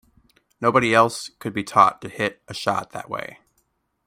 Nobody 0.59 0.95
else 0.95 1.29
could 1.37 1.53
be 1.53 1.63
taught 1.63 2.01
to 2.01 2.09
hit 2.09 2.41
a 2.47 2.55
shot 2.55 2.89
that 2.89 3.07
way. 3.07 3.37